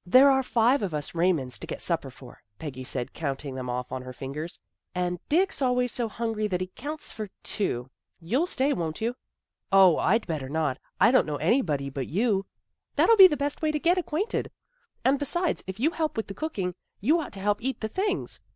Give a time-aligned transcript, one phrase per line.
[0.14, 3.70] "There are five of us Raymonds to get supper for," Peggy said count ing them
[3.70, 4.58] off on her fingers."
[4.96, 7.88] And Dick's al ways so hungry that he counts for two.
[8.18, 9.14] You'll stay, won't you?
[9.72, 10.80] ""0, I'd better not.
[11.00, 12.46] I don't know anybody but you.""
[12.96, 14.50] That'll be the best way to get acquainted.
[15.04, 18.40] And, besides, if you help with the cooking, you ought to help eat the things.